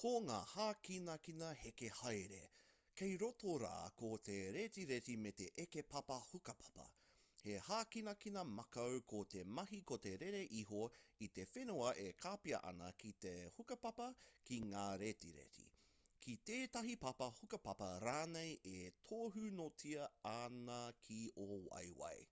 [0.00, 2.38] ko ngā hākinakina heke haere
[3.00, 6.86] kei roto rā ko te retireti me te eke papa hukapapa
[7.42, 10.80] he hākinakina makau ko te mahi ko te rere iho
[11.26, 14.08] i te whenua e kapia ana ki te hukapapa
[14.50, 15.68] ki ngā retireti
[16.26, 22.26] ki tētahi papa hukapapa rānei e tūhonotia ana ki ō waeawae